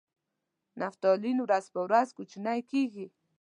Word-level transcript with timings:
نفتالین 0.81 1.37
ورځ 1.41 1.65
په 1.73 1.79
ورځ 1.85 2.07
کوچنۍ 2.17 2.59
کیږي. 2.71 3.05